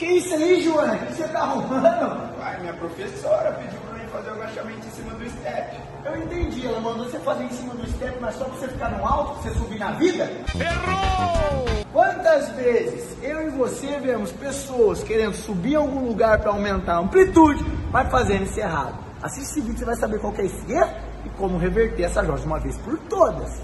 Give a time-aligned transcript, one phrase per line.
[0.00, 0.94] Que isso aí, Joana?
[0.94, 2.38] O que você tá arrumando?
[2.38, 5.76] Uai, minha professora pediu pra mim fazer o agachamento em cima do step.
[6.06, 8.88] Eu entendi, ela mandou você fazer em cima do step, mas só pra você ficar
[8.92, 10.24] no alto, pra você subir na vida?
[10.54, 11.84] Errou!
[11.92, 17.00] Quantas vezes eu e você vemos pessoas querendo subir em algum lugar para aumentar a
[17.00, 17.62] amplitude,
[17.92, 18.94] mas fazendo isso errado?
[19.22, 20.94] Assiste esse vídeo, você vai saber qual que é esse erro
[21.26, 23.60] e como reverter essa joia de uma vez por todas.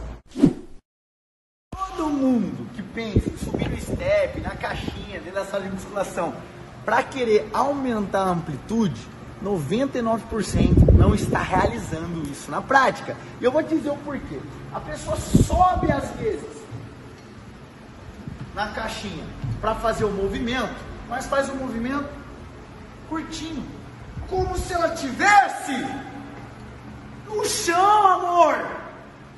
[1.96, 6.34] Todo mundo que pensa em subir no step, na caixinha, dentro da sala de musculação,
[6.84, 9.00] para querer aumentar a amplitude,
[9.42, 13.16] 99% não está realizando isso na prática.
[13.40, 14.38] E eu vou te dizer o porquê.
[14.74, 16.44] A pessoa sobe às vezes
[18.54, 19.24] na caixinha
[19.60, 20.76] para fazer o movimento,
[21.08, 22.08] mas faz o movimento
[23.08, 23.64] curtinho,
[24.28, 25.72] como se ela tivesse
[27.26, 28.66] no chão, amor.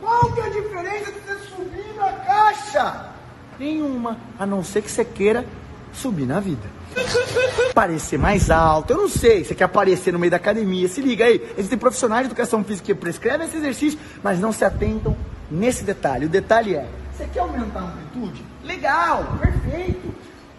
[0.01, 1.13] Qual que é a diferença
[2.79, 3.09] caixa?
[3.59, 5.45] Nenhuma, a não ser que você queira
[5.93, 6.63] subir na vida.
[7.75, 11.25] Parecer mais alto, eu não sei, você quer aparecer no meio da academia, se liga
[11.25, 11.41] aí.
[11.57, 15.17] Existem profissionais de educação física que prescrevem esse exercício, mas não se atentam
[15.51, 16.27] nesse detalhe.
[16.27, 18.45] O detalhe é, você quer aumentar a amplitude?
[18.63, 20.15] Legal, perfeito.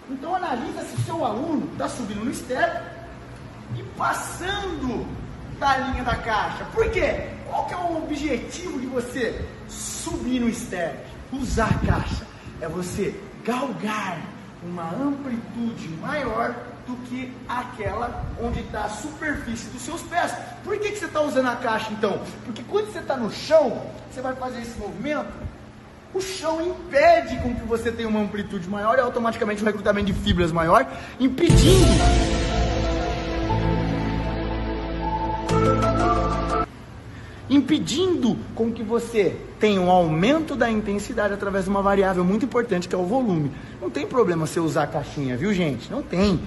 [0.10, 2.82] Então analisa se o seu aluno está subindo no step
[3.78, 5.06] e passando
[5.58, 6.66] da linha da caixa.
[6.74, 7.28] Por quê?
[7.48, 10.98] Qual que é o objetivo de você subir no step?
[11.32, 12.26] Usar caixa.
[12.62, 14.20] É você galgar
[14.64, 20.34] uma amplitude maior do que aquela onde está a superfície dos seus pés.
[20.64, 22.22] Por que, que você está usando a caixa então?
[22.46, 25.32] Porque quando você está no chão, você vai fazer esse movimento,
[26.14, 30.14] o chão impede com que você tenha uma amplitude maior e automaticamente um recrutamento de
[30.14, 30.86] fibras maior,
[31.20, 31.88] impedindo
[37.50, 42.88] impedindo com que você tenha um aumento da intensidade através de uma variável muito importante
[42.88, 43.52] que é o volume.
[43.82, 45.92] Não tem problema você usar a caixinha, viu gente?
[45.92, 46.40] Não tem.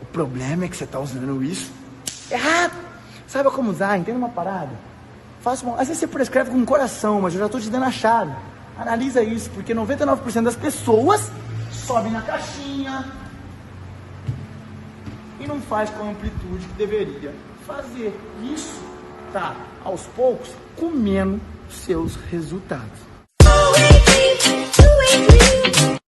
[0.00, 1.70] O problema é que você está usando isso
[2.30, 2.76] errado.
[3.26, 4.70] Saiba como usar, entenda uma parada.
[5.40, 5.74] Faça uma...
[5.74, 8.32] Às vezes você prescreve com o coração, mas eu já estou te dando a chave.
[8.76, 11.30] Analisa isso, porque 99% das pessoas
[11.70, 13.04] sobem na caixinha
[15.40, 17.34] e não faz com a amplitude que deveria
[17.66, 18.18] fazer.
[18.42, 18.80] Isso
[19.32, 21.40] tá aos poucos comendo
[21.70, 23.17] seus resultados.